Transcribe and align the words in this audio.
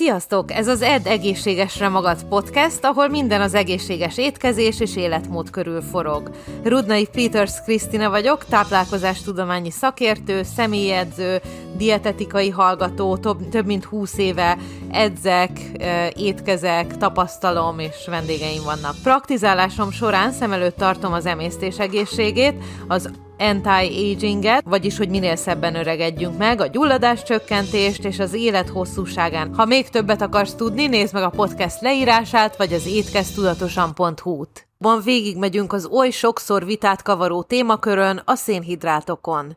Sziasztok! 0.00 0.52
Ez 0.52 0.68
az 0.68 0.82
Ed 0.82 1.06
Egészségesre 1.06 1.88
Magad 1.88 2.24
podcast, 2.24 2.84
ahol 2.84 3.08
minden 3.08 3.40
az 3.40 3.54
egészséges 3.54 4.18
étkezés 4.18 4.80
és 4.80 4.96
életmód 4.96 5.50
körül 5.50 5.82
forog. 5.82 6.30
Rudnai 6.62 7.06
Peters 7.12 7.62
Krisztina 7.64 8.10
vagyok, 8.10 8.44
táplálkozástudományi 8.44 9.70
szakértő, 9.70 10.42
személyedző, 10.42 11.40
dietetikai 11.76 12.50
hallgató, 12.50 13.16
több, 13.16 13.48
több 13.48 13.66
mint 13.66 13.84
20 13.84 14.18
éve 14.18 14.58
edzek, 14.92 15.50
étkezek, 16.14 16.96
tapasztalom 16.96 17.78
és 17.78 18.06
vendégeim 18.06 18.62
vannak. 18.64 18.94
Praktizálásom 19.02 19.90
során 19.90 20.32
szem 20.32 20.52
előtt 20.52 20.76
tartom 20.76 21.12
az 21.12 21.26
emésztés 21.26 21.78
egészségét, 21.78 22.54
az 22.88 23.10
anti-aginget, 23.38 24.62
vagyis 24.64 24.96
hogy 24.96 25.08
minél 25.08 25.36
szebben 25.36 25.74
öregedjünk 25.74 26.38
meg, 26.38 26.60
a 26.60 26.66
gyulladás 26.66 27.22
csökkentést 27.22 28.04
és 28.04 28.18
az 28.18 28.34
élet 28.34 28.68
hosszúságán. 28.68 29.54
Ha 29.54 29.64
még 29.64 29.88
többet 29.88 30.22
akarsz 30.22 30.54
tudni, 30.54 30.86
nézd 30.86 31.14
meg 31.14 31.22
a 31.22 31.30
podcast 31.30 31.80
leírását, 31.80 32.56
vagy 32.56 32.72
az 32.72 32.86
étkeztudatosan.hu-t. 32.86 34.68
Van 34.78 35.00
végigmegyünk 35.04 35.72
az 35.72 35.86
oly 35.86 36.10
sokszor 36.10 36.64
vitát 36.64 37.02
kavaró 37.02 37.42
témakörön, 37.42 38.22
a 38.24 38.34
szénhidrátokon. 38.34 39.56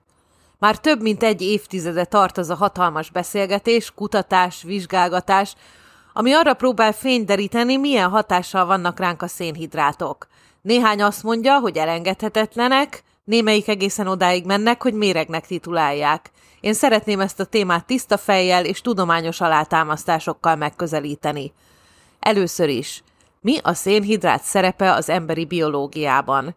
Már 0.64 0.80
több 0.80 1.02
mint 1.02 1.24
egy 1.24 1.42
évtizede 1.42 2.06
tart 2.06 2.38
az 2.38 2.50
a 2.50 2.56
hatalmas 2.56 3.10
beszélgetés, 3.10 3.92
kutatás, 3.96 4.64
vizsgálgatás, 4.64 5.56
ami 6.14 6.34
arra 6.34 6.54
próbál 6.54 6.94
fényt 6.94 7.26
deríteni, 7.26 7.78
milyen 7.78 8.10
hatással 8.10 8.66
vannak 8.66 9.00
ránk 9.00 9.22
a 9.22 9.28
szénhidrátok. 9.28 10.28
Néhány 10.62 11.02
azt 11.02 11.24
mondja, 11.24 11.60
hogy 11.60 11.78
elengedhetetlenek, 11.78 13.04
Némelyik 13.24 13.68
egészen 13.68 14.08
odáig 14.08 14.46
mennek, 14.46 14.82
hogy 14.82 14.94
méregnek 14.94 15.48
titulálják. 15.48 16.32
Én 16.60 16.74
szeretném 16.74 17.20
ezt 17.20 17.40
a 17.40 17.46
témát 17.46 17.86
tiszta 17.86 18.18
fejjel 18.18 18.66
és 18.66 18.82
tudományos 18.82 19.42
alátámasztásokkal 19.42 20.56
megközelíteni. 20.56 21.54
Először 22.20 22.70
is, 22.70 23.04
mi 23.42 23.58
a 23.64 23.74
szénhidrát 23.74 24.44
szerepe 24.44 24.94
az 24.94 25.10
emberi 25.10 25.46
biológiában? 25.46 26.56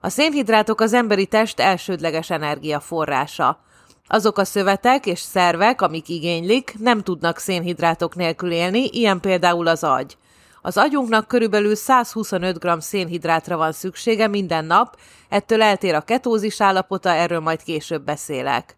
A 0.00 0.08
szénhidrátok 0.08 0.80
az 0.80 0.92
emberi 0.92 1.26
test 1.26 1.60
elsődleges 1.60 2.30
energiaforrása. 2.30 3.60
Azok 4.06 4.38
a 4.38 4.44
szövetek 4.44 5.06
és 5.06 5.20
szervek, 5.20 5.82
amik 5.82 6.08
igénylik, 6.08 6.74
nem 6.78 7.02
tudnak 7.02 7.38
szénhidrátok 7.38 8.14
nélkül 8.14 8.50
élni, 8.50 8.84
ilyen 8.84 9.20
például 9.20 9.66
az 9.66 9.84
agy. 9.84 10.16
Az 10.62 10.76
agyunknak 10.76 11.28
körülbelül 11.28 11.74
125 11.74 12.58
g 12.58 12.80
szénhidrátra 12.80 13.56
van 13.56 13.72
szüksége 13.72 14.26
minden 14.26 14.64
nap, 14.64 14.96
ettől 15.28 15.62
eltér 15.62 15.94
a 15.94 16.00
ketózis 16.00 16.60
állapota, 16.60 17.10
erről 17.10 17.40
majd 17.40 17.62
később 17.62 18.04
beszélek. 18.04 18.76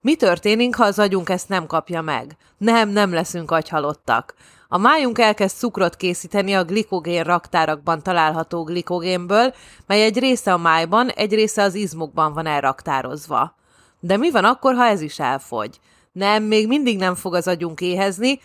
Mi 0.00 0.14
történik, 0.14 0.76
ha 0.76 0.84
az 0.84 0.98
agyunk 0.98 1.28
ezt 1.28 1.48
nem 1.48 1.66
kapja 1.66 2.00
meg? 2.00 2.36
Nem, 2.58 2.88
nem 2.88 3.12
leszünk 3.12 3.50
agyhalottak. 3.50 4.34
A 4.68 4.78
májunk 4.78 5.18
elkezd 5.18 5.56
cukrot 5.56 5.96
készíteni 5.96 6.54
a 6.54 6.64
glikogén 6.64 7.24
raktárakban 7.24 8.02
található 8.02 8.62
glikogénből, 8.62 9.54
mely 9.86 10.02
egy 10.02 10.18
része 10.18 10.52
a 10.52 10.58
májban, 10.58 11.08
egy 11.08 11.34
része 11.34 11.62
az 11.62 11.74
izmokban 11.74 12.32
van 12.32 12.46
elraktározva. 12.46 13.54
De 14.00 14.16
mi 14.16 14.30
van 14.30 14.44
akkor, 14.44 14.74
ha 14.74 14.84
ez 14.84 15.00
is 15.00 15.18
elfogy? 15.18 15.80
Nem, 16.12 16.42
még 16.42 16.68
mindig 16.68 16.98
nem 16.98 17.14
fog 17.14 17.34
az 17.34 17.48
agyunk 17.48 17.80
éhezni, 17.80 18.40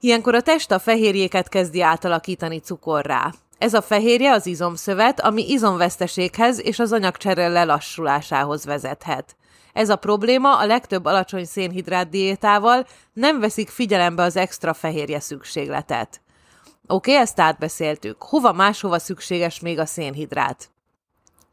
Ilyenkor 0.00 0.34
a 0.34 0.40
test 0.40 0.70
a 0.70 0.78
fehérjéket 0.78 1.48
kezdi 1.48 1.82
átalakítani 1.82 2.58
cukorrá. 2.58 3.32
Ez 3.58 3.74
a 3.74 3.82
fehérje 3.82 4.32
az 4.32 4.46
izomszövet, 4.46 5.20
ami 5.20 5.50
izomveszteséghez 5.50 6.60
és 6.60 6.78
az 6.78 6.92
anyagcsere 6.92 7.48
lelassulásához 7.48 8.64
vezethet. 8.64 9.36
Ez 9.72 9.88
a 9.88 9.96
probléma 9.96 10.58
a 10.58 10.66
legtöbb 10.66 11.04
alacsony 11.04 11.44
szénhidrát 11.44 12.08
diétával 12.08 12.86
nem 13.12 13.40
veszik 13.40 13.68
figyelembe 13.68 14.22
az 14.22 14.36
extra 14.36 14.74
fehérje 14.74 15.20
szükségletet. 15.20 16.20
Oké, 16.86 17.10
okay, 17.10 17.22
ezt 17.22 17.40
átbeszéltük. 17.40 18.22
Hova 18.22 18.52
máshova 18.52 18.98
szükséges 18.98 19.60
még 19.60 19.78
a 19.78 19.86
szénhidrát? 19.86 20.70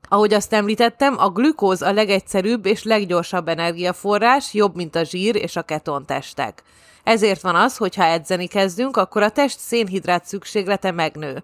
Ahogy 0.09 0.33
azt 0.33 0.53
említettem, 0.53 1.15
a 1.17 1.29
glükóz 1.29 1.81
a 1.81 1.91
legegyszerűbb 1.91 2.65
és 2.65 2.83
leggyorsabb 2.83 3.47
energiaforrás, 3.47 4.53
jobb, 4.53 4.75
mint 4.75 4.95
a 4.95 5.03
zsír 5.03 5.35
és 5.35 5.55
a 5.55 5.61
ketontestek. 5.61 6.63
Ezért 7.03 7.41
van 7.41 7.55
az, 7.55 7.77
hogy 7.77 7.95
ha 7.95 8.03
edzeni 8.03 8.47
kezdünk, 8.47 8.97
akkor 8.97 9.21
a 9.21 9.29
test 9.29 9.59
szénhidrát 9.59 10.25
szükséglete 10.25 10.91
megnő. 10.91 11.43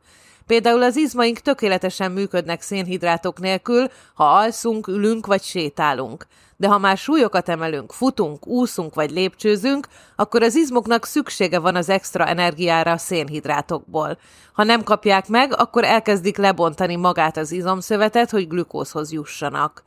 Például 0.50 0.84
az 0.84 0.96
izmaink 0.96 1.40
tökéletesen 1.40 2.12
működnek 2.12 2.62
szénhidrátok 2.62 3.40
nélkül, 3.40 3.88
ha 4.14 4.24
alszunk, 4.24 4.88
ülünk 4.88 5.26
vagy 5.26 5.42
sétálunk. 5.42 6.28
De 6.58 6.68
ha 6.68 6.78
már 6.78 6.98
súlyokat 6.98 7.50
emelünk, 7.50 7.92
futunk, 7.92 8.48
úszunk 8.48 8.96
vagy 8.96 9.12
lépcsőzünk, 9.12 9.88
akkor 10.16 10.44
az 10.44 10.56
izmoknak 10.56 11.06
szüksége 11.06 11.60
van 11.60 11.76
az 11.76 11.90
extra 11.90 12.26
energiára 12.26 12.92
a 12.92 12.98
szénhidrátokból. 12.98 14.18
Ha 14.54 14.64
nem 14.64 14.84
kapják 14.84 15.28
meg, 15.28 15.54
akkor 15.60 15.84
elkezdik 15.84 16.38
lebontani 16.38 16.96
magát 16.96 17.38
az 17.38 17.52
izomszövetet, 17.52 18.30
hogy 18.30 18.48
glükózhoz 18.48 19.12
jussanak. 19.12 19.84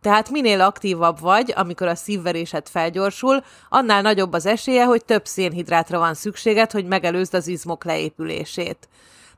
Tehát 0.00 0.30
minél 0.30 0.60
aktívabb 0.60 1.20
vagy, 1.20 1.52
amikor 1.56 1.86
a 1.86 1.94
szívverésed 1.94 2.68
felgyorsul, 2.68 3.44
annál 3.68 4.02
nagyobb 4.02 4.32
az 4.32 4.46
esélye, 4.46 4.84
hogy 4.84 5.04
több 5.04 5.26
szénhidrátra 5.26 5.98
van 5.98 6.14
szükséged, 6.14 6.70
hogy 6.70 6.86
megelőzd 6.86 7.34
az 7.34 7.46
izmok 7.46 7.84
leépülését. 7.84 8.88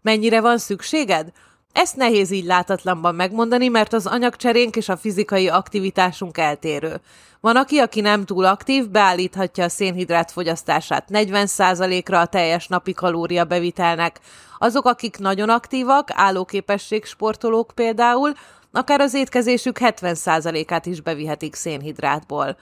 Mennyire 0.03 0.41
van 0.41 0.59
szükséged? 0.59 1.33
Ezt 1.73 1.97
nehéz 1.97 2.31
így 2.31 2.45
látatlanban 2.45 3.15
megmondani, 3.15 3.69
mert 3.69 3.93
az 3.93 4.07
anyagcserénk 4.07 4.77
és 4.77 4.89
a 4.89 4.97
fizikai 4.97 5.49
aktivitásunk 5.49 6.39
eltérő. 6.39 7.01
Van, 7.41 7.57
aki, 7.57 7.79
aki 7.79 8.01
nem 8.01 8.25
túl 8.25 8.45
aktív, 8.45 8.89
beállíthatja 8.89 9.65
a 9.65 9.69
szénhidrát 9.69 10.31
fogyasztását 10.31 11.09
40%-ra 11.13 12.21
a 12.21 12.27
teljes 12.27 12.67
napi 12.67 12.93
kalória 12.93 13.45
bevitelnek. 13.45 14.21
Azok, 14.59 14.85
akik 14.85 15.19
nagyon 15.19 15.49
aktívak, 15.49 16.09
állóképesség 16.13 17.05
sportolók 17.05 17.73
például, 17.75 18.33
akár 18.73 19.01
az 19.01 19.15
étkezésük 19.15 19.79
70%-át 19.81 20.87
is 20.87 21.01
bevihetik 21.01 21.55
szénhidrátból. 21.55 22.57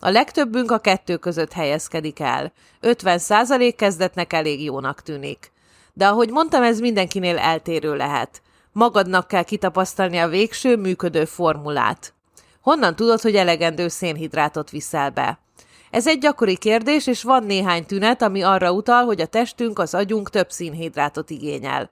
A 0.00 0.08
legtöbbünk 0.10 0.70
a 0.70 0.78
kettő 0.78 1.16
között 1.16 1.52
helyezkedik 1.52 2.20
el. 2.20 2.52
50% 2.82 3.74
kezdetnek 3.76 4.32
elég 4.32 4.64
jónak 4.64 5.02
tűnik. 5.02 5.52
De 5.92 6.06
ahogy 6.06 6.30
mondtam, 6.30 6.62
ez 6.62 6.80
mindenkinél 6.80 7.38
eltérő 7.38 7.96
lehet. 7.96 8.42
Magadnak 8.72 9.28
kell 9.28 9.42
kitapasztalni 9.42 10.18
a 10.18 10.28
végső, 10.28 10.76
működő 10.76 11.24
formulát. 11.24 12.14
Honnan 12.60 12.96
tudod, 12.96 13.20
hogy 13.20 13.36
elegendő 13.36 13.88
szénhidrátot 13.88 14.70
viszel 14.70 15.10
be? 15.10 15.38
Ez 15.90 16.06
egy 16.06 16.18
gyakori 16.18 16.56
kérdés, 16.56 17.06
és 17.06 17.22
van 17.22 17.44
néhány 17.44 17.86
tünet, 17.86 18.22
ami 18.22 18.42
arra 18.42 18.72
utal, 18.72 19.04
hogy 19.04 19.20
a 19.20 19.26
testünk, 19.26 19.78
az 19.78 19.94
agyunk 19.94 20.30
több 20.30 20.50
szénhidrátot 20.50 21.30
igényel. 21.30 21.90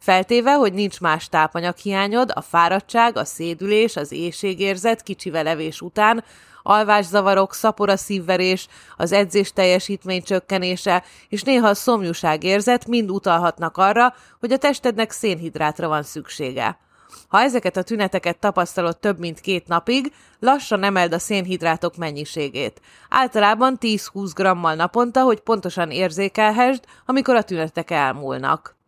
Feltéve, 0.00 0.52
hogy 0.52 0.72
nincs 0.72 1.00
más 1.00 1.28
tápanyaghiányod, 1.28 2.30
a 2.34 2.40
fáradtság, 2.40 3.16
a 3.16 3.24
szédülés, 3.24 3.96
az 3.96 4.12
éjségérzet 4.12 5.02
kicsivel 5.02 5.46
evés 5.46 5.80
után, 5.80 6.24
alvászavarok, 6.62 7.54
szapora 7.54 7.96
szívverés, 7.96 8.66
az 8.96 9.12
edzés 9.12 9.52
teljesítmény 9.52 10.22
csökkenése 10.22 11.04
és 11.28 11.42
néha 11.42 11.68
a 11.68 11.74
szomjúság 11.74 12.44
érzet 12.44 12.86
mind 12.86 13.10
utalhatnak 13.10 13.76
arra, 13.76 14.14
hogy 14.40 14.52
a 14.52 14.58
testednek 14.58 15.10
szénhidrátra 15.10 15.88
van 15.88 16.02
szüksége. 16.02 16.78
Ha 17.28 17.40
ezeket 17.40 17.76
a 17.76 17.82
tüneteket 17.82 18.38
tapasztalod 18.38 18.98
több 18.98 19.18
mint 19.18 19.40
két 19.40 19.66
napig, 19.66 20.12
lassan 20.38 20.82
emeld 20.82 21.12
a 21.12 21.18
szénhidrátok 21.18 21.96
mennyiségét. 21.96 22.80
Általában 23.08 23.78
10-20 23.80 24.30
grammal 24.34 24.74
naponta, 24.74 25.22
hogy 25.22 25.40
pontosan 25.40 25.90
érzékelhessd, 25.90 26.84
amikor 27.06 27.34
a 27.34 27.42
tünetek 27.42 27.90
elmúlnak. 27.90 28.78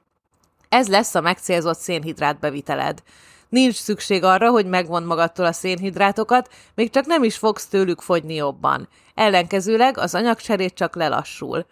Ez 0.73 0.89
lesz 0.89 1.15
a 1.15 1.21
megcélzott 1.21 1.79
szénhidrát 1.79 2.39
beviteled. 2.39 3.03
Nincs 3.49 3.75
szükség 3.75 4.25
arra, 4.25 4.51
hogy 4.51 4.67
megvon 4.67 5.03
magadtól 5.03 5.47
a 5.47 5.53
szénhidrátokat, 5.53 6.49
még 6.75 6.91
csak 6.91 7.07
nem 7.07 7.23
is 7.23 7.37
fogsz 7.37 7.67
tőlük 7.67 8.01
fogyni 8.01 8.35
jobban. 8.35 8.89
Ellenkezőleg 9.15 9.99
az 9.99 10.15
anyagcserét 10.15 10.75
csak 10.75 10.97
lelassul. 10.97 11.67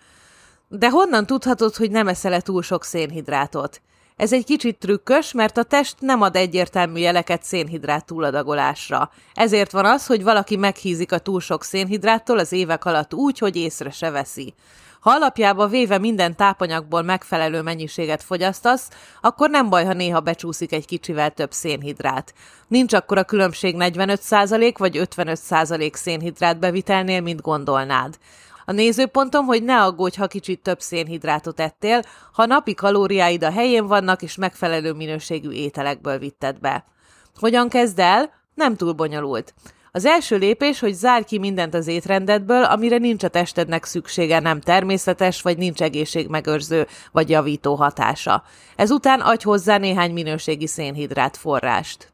De 0.68 0.90
honnan 0.90 1.26
tudhatod, 1.26 1.76
hogy 1.76 1.90
nem 1.90 2.08
eszel 2.08 2.40
túl 2.40 2.62
sok 2.62 2.84
szénhidrátot? 2.84 3.80
Ez 4.16 4.32
egy 4.32 4.44
kicsit 4.44 4.78
trükkös, 4.78 5.32
mert 5.32 5.56
a 5.56 5.62
test 5.62 5.96
nem 6.00 6.22
ad 6.22 6.36
egyértelmű 6.36 7.00
jeleket 7.00 7.42
szénhidrát 7.42 8.06
túladagolásra. 8.06 9.10
Ezért 9.34 9.72
van 9.72 9.84
az, 9.84 10.06
hogy 10.06 10.22
valaki 10.22 10.56
meghízik 10.56 11.12
a 11.12 11.18
túl 11.18 11.40
sok 11.40 11.64
szénhidráttól 11.64 12.38
az 12.38 12.52
évek 12.52 12.84
alatt 12.84 13.14
úgy, 13.14 13.38
hogy 13.38 13.56
észre 13.56 13.90
se 13.90 14.10
veszi. 14.10 14.54
Ha 15.00 15.10
alapjába 15.10 15.66
véve 15.66 15.98
minden 15.98 16.36
tápanyagból 16.36 17.02
megfelelő 17.02 17.62
mennyiséget 17.62 18.22
fogyasztasz, 18.22 18.88
akkor 19.20 19.50
nem 19.50 19.68
baj, 19.68 19.84
ha 19.84 19.92
néha 19.92 20.20
becsúszik 20.20 20.72
egy 20.72 20.86
kicsivel 20.86 21.30
több 21.30 21.52
szénhidrát. 21.52 22.34
Nincs 22.68 22.94
akkor 22.94 23.18
a 23.18 23.24
különbség 23.24 23.74
45% 23.78 24.74
vagy 24.78 25.00
55% 25.16 25.94
szénhidrát 25.94 26.58
bevitelnél, 26.58 27.20
mint 27.20 27.40
gondolnád. 27.40 28.18
A 28.64 28.72
nézőpontom, 28.72 29.46
hogy 29.46 29.62
ne 29.62 29.82
aggódj, 29.82 30.18
ha 30.18 30.26
kicsit 30.26 30.62
több 30.62 30.80
szénhidrátot 30.80 31.60
ettél, 31.60 32.02
ha 32.32 32.46
napi 32.46 32.74
kalóriáid 32.74 33.44
a 33.44 33.50
helyén 33.50 33.86
vannak, 33.86 34.22
és 34.22 34.36
megfelelő 34.36 34.92
minőségű 34.92 35.50
ételekből 35.50 36.18
vitted 36.18 36.58
be. 36.58 36.84
Hogyan 37.38 37.68
kezd 37.68 37.98
el? 37.98 38.30
Nem 38.54 38.76
túl 38.76 38.92
bonyolult. 38.92 39.54
Az 39.92 40.04
első 40.04 40.36
lépés, 40.36 40.80
hogy 40.80 40.92
zárj 40.92 41.24
ki 41.24 41.38
mindent 41.38 41.74
az 41.74 41.86
étrendedből, 41.86 42.64
amire 42.64 42.96
nincs 42.96 43.24
a 43.24 43.28
testednek 43.28 43.84
szüksége, 43.84 44.40
nem 44.40 44.60
természetes, 44.60 45.42
vagy 45.42 45.58
nincs 45.58 45.82
egészségmegőrző, 45.82 46.86
vagy 47.12 47.30
javító 47.30 47.74
hatása. 47.74 48.42
Ezután 48.76 49.20
adj 49.20 49.44
hozzá 49.44 49.76
néhány 49.76 50.12
minőségi 50.12 50.66
szénhidrát 50.66 51.36
forrást. 51.36 52.12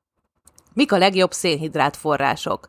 Mik 0.75 0.93
a 0.93 0.99
legjobb 0.99 1.33
szénhidrát 1.33 1.97
források? 1.97 2.69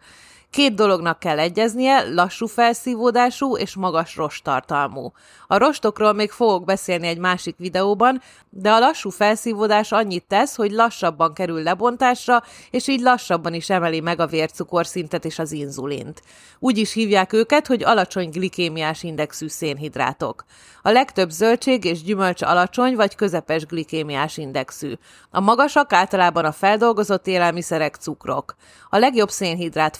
Két 0.57 0.75
dolognak 0.75 1.19
kell 1.19 1.39
egyeznie, 1.39 2.13
lassú 2.13 2.45
felszívódású 2.45 3.57
és 3.57 3.75
magas 3.75 4.15
rosttartalmú. 4.15 5.11
A 5.47 5.57
rostokról 5.57 6.13
még 6.13 6.31
fogok 6.31 6.65
beszélni 6.65 7.07
egy 7.07 7.17
másik 7.17 7.57
videóban, 7.57 8.21
de 8.49 8.71
a 8.71 8.79
lassú 8.79 9.09
felszívódás 9.09 9.91
annyit 9.91 10.23
tesz, 10.27 10.55
hogy 10.55 10.71
lassabban 10.71 11.33
kerül 11.33 11.63
lebontásra, 11.63 12.43
és 12.71 12.87
így 12.87 12.99
lassabban 12.99 13.53
is 13.53 13.69
emeli 13.69 13.99
meg 13.99 14.19
a 14.19 14.27
vércukorszintet 14.27 15.25
és 15.25 15.39
az 15.39 15.51
inzulint. 15.51 16.21
Úgy 16.59 16.77
is 16.77 16.93
hívják 16.93 17.33
őket, 17.33 17.67
hogy 17.67 17.83
alacsony 17.83 18.29
glikémiás 18.29 19.03
indexű 19.03 19.47
szénhidrátok. 19.47 20.45
A 20.81 20.91
legtöbb 20.91 21.29
zöldség 21.29 21.83
és 21.83 22.03
gyümölcs 22.03 22.41
alacsony 22.41 22.95
vagy 22.95 23.15
közepes 23.15 23.65
glikémiás 23.65 24.37
indexű. 24.37 24.93
A 25.29 25.39
magasak 25.39 25.93
általában 25.93 26.45
a 26.45 26.51
feldolgozott 26.51 27.27
élelmiszerek, 27.27 27.95
cukrok. 27.95 28.55
A 28.89 28.97
legjobb 28.97 29.29
szénhidrát 29.29 29.97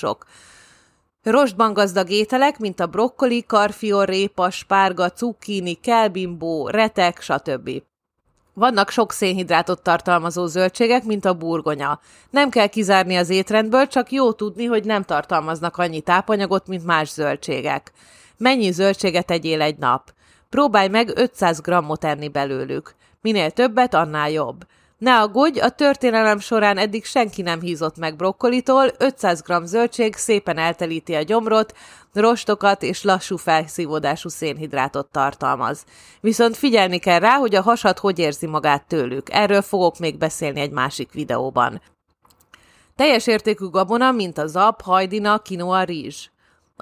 források. 0.00 0.26
Rostban 1.22 1.72
gazdag 1.72 2.10
ételek, 2.10 2.58
mint 2.58 2.80
a 2.80 2.86
brokkoli, 2.86 3.44
karfiol, 3.46 4.04
répa, 4.04 4.50
spárga, 4.50 5.10
cukkini, 5.10 5.74
kelbimbó, 5.74 6.68
retek, 6.68 7.20
stb. 7.20 7.70
Vannak 8.54 8.90
sok 8.90 9.12
szénhidrátot 9.12 9.82
tartalmazó 9.82 10.46
zöldségek, 10.46 11.04
mint 11.04 11.24
a 11.24 11.34
burgonya. 11.34 12.00
Nem 12.30 12.50
kell 12.50 12.66
kizárni 12.66 13.16
az 13.16 13.28
étrendből, 13.30 13.86
csak 13.86 14.12
jó 14.12 14.32
tudni, 14.32 14.64
hogy 14.64 14.84
nem 14.84 15.02
tartalmaznak 15.02 15.76
annyi 15.76 16.00
tápanyagot, 16.00 16.66
mint 16.66 16.84
más 16.84 17.08
zöldségek. 17.08 17.92
Mennyi 18.36 18.70
zöldséget 18.70 19.30
egyél 19.30 19.60
egy 19.60 19.78
nap? 19.78 20.12
Próbálj 20.48 20.88
meg 20.88 21.12
500 21.14 21.60
grammot 21.60 22.04
enni 22.04 22.28
belőlük. 22.28 22.94
Minél 23.20 23.50
többet, 23.50 23.94
annál 23.94 24.30
jobb. 24.30 24.64
Ne 25.00 25.18
aggódj, 25.20 25.60
a 25.60 25.68
történelem 25.68 26.38
során 26.38 26.78
eddig 26.78 27.04
senki 27.04 27.42
nem 27.42 27.60
hízott 27.60 27.96
meg 27.96 28.16
brokkolitól, 28.16 28.90
500 28.98 29.42
g 29.42 29.64
zöldség 29.64 30.14
szépen 30.14 30.58
eltelíti 30.58 31.14
a 31.14 31.22
gyomrot, 31.22 31.76
rostokat 32.12 32.82
és 32.82 33.02
lassú 33.02 33.36
felszívódású 33.36 34.28
szénhidrátot 34.28 35.10
tartalmaz. 35.10 35.84
Viszont 36.20 36.56
figyelni 36.56 36.98
kell 36.98 37.18
rá, 37.18 37.36
hogy 37.36 37.54
a 37.54 37.62
hasad 37.62 37.98
hogy 37.98 38.18
érzi 38.18 38.46
magát 38.46 38.86
tőlük. 38.86 39.26
Erről 39.30 39.62
fogok 39.62 39.98
még 39.98 40.18
beszélni 40.18 40.60
egy 40.60 40.72
másik 40.72 41.12
videóban. 41.12 41.80
Teljes 42.96 43.26
értékű 43.26 43.66
gabona, 43.66 44.12
mint 44.12 44.38
a 44.38 44.46
zap, 44.46 44.82
hajdina, 44.82 45.38
kinoa, 45.38 45.82
rizs. 45.82 46.30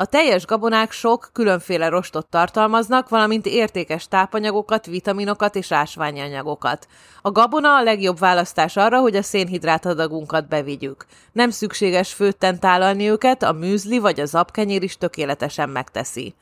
A 0.01 0.07
teljes 0.07 0.47
gabonák 0.47 0.93
sok 0.93 1.31
különféle 1.33 1.89
rostot 1.89 2.27
tartalmaznak, 2.27 3.09
valamint 3.09 3.47
értékes 3.47 4.09
tápanyagokat, 4.09 4.87
vitaminokat 4.87 5.57
és 5.57 5.73
ásványi 5.73 6.21
anyagokat. 6.21 6.87
A 7.23 7.31
gabona 7.31 7.77
a 7.77 7.83
legjobb 7.83 8.19
választás 8.19 8.77
arra, 8.77 9.01
hogy 9.01 9.17
a 9.17 9.23
szénhidrát 9.23 9.87
adagunkat 9.87 10.49
bevigyük. 10.49 11.07
Nem 11.33 11.51
szükséges 11.51 12.13
főtten 12.13 12.61
tálalni 12.61 13.09
őket, 13.09 13.43
a 13.43 13.53
műzli 13.53 13.99
vagy 13.99 14.21
a 14.21 14.27
zapkenyér 14.27 14.83
is 14.83 14.97
tökéletesen 14.97 15.69
megteszi. 15.69 16.35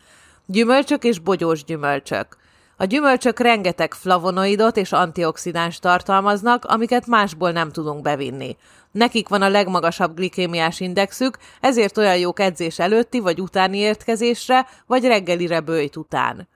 Gyümölcsök 0.46 1.04
és 1.04 1.18
bogyós 1.18 1.64
gyümölcsök. 1.64 2.36
A 2.76 2.84
gyümölcsök 2.84 3.38
rengeteg 3.38 3.94
flavonoidot 3.94 4.76
és 4.76 4.92
antioxidáns 4.92 5.78
tartalmaznak, 5.78 6.64
amiket 6.64 7.06
másból 7.06 7.50
nem 7.50 7.70
tudunk 7.70 8.02
bevinni. 8.02 8.56
Nekik 8.96 9.28
van 9.28 9.43
a 9.43 9.48
legmagasabb 9.48 10.14
glikémiás 10.14 10.81
indexük, 10.81 11.38
ezért 11.60 11.98
olyan 11.98 12.16
jók 12.16 12.40
edzés 12.40 12.78
előtti 12.78 13.20
vagy 13.20 13.40
utáni 13.40 13.78
értkezésre, 13.78 14.66
vagy 14.87 15.04
reggelire 15.04 15.60
bőjt 15.60 15.96
után. 15.96 16.48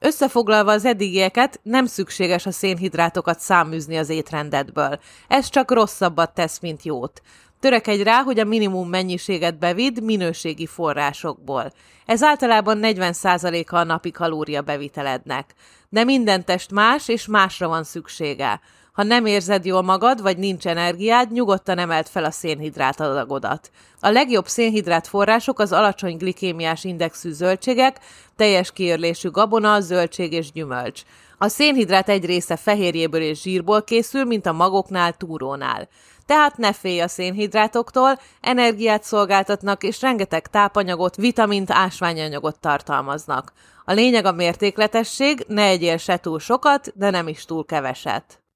Összefoglalva 0.00 0.72
az 0.72 0.84
eddigieket, 0.84 1.60
nem 1.62 1.86
szükséges 1.86 2.46
a 2.46 2.50
szénhidrátokat 2.50 3.40
száműzni 3.40 3.96
az 3.96 4.08
étrendedből. 4.08 4.98
Ez 5.28 5.48
csak 5.48 5.70
rosszabbat 5.70 6.34
tesz, 6.34 6.60
mint 6.60 6.82
jót. 6.82 7.22
Törekedj 7.60 8.02
rá, 8.02 8.22
hogy 8.22 8.38
a 8.38 8.44
minimum 8.44 8.88
mennyiséget 8.88 9.58
bevidd 9.58 10.02
minőségi 10.02 10.66
forrásokból. 10.66 11.72
Ez 12.06 12.22
általában 12.22 12.78
40%-a 12.82 13.76
a 13.76 13.84
napi 13.84 14.10
kalória 14.10 14.62
bevitelednek. 14.62 15.54
De 15.88 16.04
minden 16.04 16.44
test 16.44 16.70
más, 16.70 17.08
és 17.08 17.26
másra 17.26 17.68
van 17.68 17.84
szüksége. 17.84 18.60
Ha 18.94 19.02
nem 19.02 19.26
érzed 19.26 19.64
jól 19.64 19.82
magad, 19.82 20.22
vagy 20.22 20.36
nincs 20.36 20.66
energiád, 20.66 21.32
nyugodtan 21.32 21.78
emelt 21.78 22.08
fel 22.08 22.24
a 22.24 22.30
szénhidrát 22.30 23.00
adagodat. 23.00 23.70
A 24.00 24.08
legjobb 24.08 24.46
szénhidrát 24.46 25.06
források 25.06 25.58
az 25.58 25.72
alacsony 25.72 26.16
glikémiás 26.16 26.84
indexű 26.84 27.32
zöldségek, 27.32 28.00
teljes 28.36 28.72
kiörlésű 28.72 29.30
gabona, 29.30 29.80
zöldség 29.80 30.32
és 30.32 30.52
gyümölcs. 30.52 31.02
A 31.38 31.48
szénhidrát 31.48 32.08
egy 32.08 32.24
része 32.24 32.56
fehérjéből 32.56 33.20
és 33.20 33.40
zsírból 33.40 33.82
készül, 33.82 34.24
mint 34.24 34.46
a 34.46 34.52
magoknál, 34.52 35.12
túrónál. 35.12 35.88
Tehát 36.26 36.56
ne 36.56 36.72
félj 36.72 37.00
a 37.00 37.08
szénhidrátoktól, 37.08 38.18
energiát 38.40 39.02
szolgáltatnak, 39.02 39.82
és 39.82 40.00
rengeteg 40.00 40.46
tápanyagot, 40.46 41.16
vitamint, 41.16 41.70
ásványanyagot 41.70 42.60
tartalmaznak. 42.60 43.52
A 43.84 43.92
lényeg 43.92 44.24
a 44.24 44.32
mértékletesség, 44.32 45.44
ne 45.48 45.62
egyél 45.62 45.96
se 45.96 46.16
túl 46.16 46.38
sokat, 46.38 46.92
de 46.94 47.10
nem 47.10 47.28
is 47.28 47.44
túl 47.44 47.64
keveset. 47.64 48.43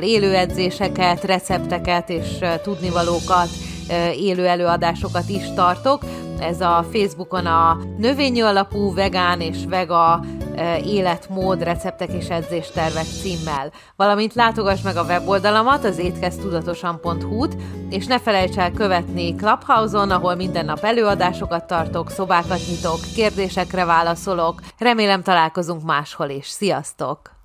ahol 0.00 0.12
élő 0.12 0.34
edzéseket, 0.34 1.24
recepteket 1.24 2.08
és 2.08 2.38
tudnivalókat, 2.62 3.48
élő 4.16 4.46
előadásokat 4.46 5.28
is 5.28 5.52
tartok. 5.54 6.02
Ez 6.38 6.60
a 6.60 6.84
Facebookon 6.92 7.46
a 7.46 7.78
növényi 7.98 8.40
alapú 8.40 8.94
vegán 8.94 9.40
és 9.40 9.56
vega 9.68 10.24
életmód, 10.84 11.62
receptek 11.62 12.12
és 12.12 12.28
edzéstervek 12.28 13.04
címmel. 13.22 13.72
Valamint 13.96 14.34
látogass 14.34 14.82
meg 14.82 14.96
a 14.96 15.02
weboldalamat, 15.02 15.84
az 15.84 15.98
étkeztudatosan.hu-t, 15.98 17.56
és 17.90 18.06
ne 18.06 18.18
felejts 18.18 18.56
el 18.56 18.70
követni 18.70 19.34
Clubhouse-on, 19.34 20.10
ahol 20.10 20.34
minden 20.34 20.64
nap 20.64 20.84
előadásokat 20.84 21.66
tartok, 21.66 22.10
szobákat 22.10 22.60
nyitok, 22.68 22.98
kérdésekre 23.14 23.84
válaszolok. 23.84 24.60
Remélem 24.78 25.22
találkozunk 25.22 25.82
máshol 25.82 26.28
is. 26.28 26.46
Sziasztok! 26.46 27.39